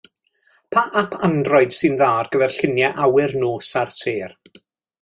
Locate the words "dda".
2.01-2.07